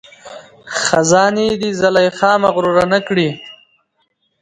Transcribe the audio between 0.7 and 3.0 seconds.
خزانې دي زلیخا مغروره نه